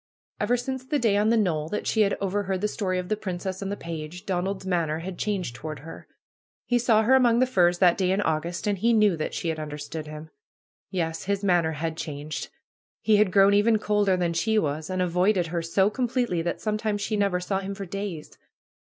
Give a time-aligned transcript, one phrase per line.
[0.39, 3.07] Ever since the day on the knoll that she had over heard the story of
[3.07, 6.07] the princess and the page, Donald's manner had changed toward her.
[6.65, 9.49] He saw her among the firs that day in August, and he knew that she
[9.49, 10.31] had understood him.
[10.89, 12.47] Yes I His manner had changed!
[13.03, 16.99] He had grown even colder than she was, and avoided her so completely that sometimes
[17.01, 18.39] she never saw him for days.